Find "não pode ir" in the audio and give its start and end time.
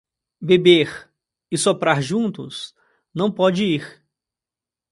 3.13-4.01